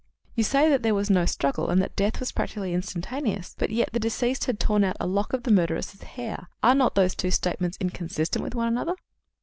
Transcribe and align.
"You 0.33 0.43
say 0.43 0.67
that 0.67 0.81
there 0.81 0.95
was 0.95 1.11
no 1.11 1.27
struggle, 1.27 1.69
and 1.69 1.79
that 1.79 1.95
death 1.95 2.19
was 2.19 2.31
practically 2.31 2.73
instantaneous, 2.73 3.55
but 3.55 3.69
yet 3.69 3.89
the 3.93 3.99
deceased 3.99 4.45
had 4.45 4.59
torn 4.59 4.83
out 4.83 4.97
a 4.99 5.05
lock 5.05 5.31
of 5.31 5.43
the 5.43 5.51
murderess's 5.51 6.01
hair. 6.01 6.47
Are 6.63 6.73
not 6.73 6.95
those 6.95 7.13
two 7.13 7.29
statements 7.29 7.77
inconsistent 7.79 8.41
with 8.41 8.55
one 8.55 8.67
another?" 8.67 8.95